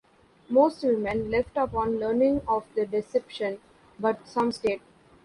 Most 0.49 0.81
women 0.83 1.29
left 1.29 1.55
upon 1.57 1.99
learning 1.99 2.41
of 2.47 2.65
the 2.73 2.87
deception, 2.87 3.59
but 3.99 4.27
some 4.27 4.51
stayed. 4.51 4.81